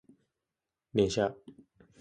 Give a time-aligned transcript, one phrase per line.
[0.97, 1.35] 電車